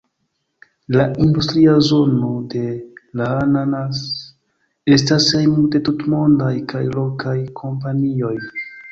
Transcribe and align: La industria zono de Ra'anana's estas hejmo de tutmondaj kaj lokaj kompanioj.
La 0.99 1.03
industria 1.23 1.73
zono 1.89 2.29
de 2.53 2.61
Ra'anana's 3.19 3.99
estas 4.97 5.27
hejmo 5.35 5.65
de 5.75 5.81
tutmondaj 5.89 6.49
kaj 6.73 6.81
lokaj 6.95 7.35
kompanioj. 7.61 8.33